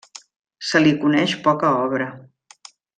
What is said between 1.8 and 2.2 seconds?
obra.